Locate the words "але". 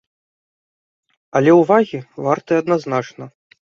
1.39-1.51